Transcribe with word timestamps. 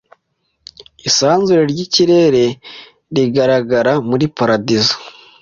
Isanzure 1.09 1.63
ry'ikirere 1.71 2.45
rigaragara 3.15 3.93
muri 4.09 4.25
paradizo 4.37 4.95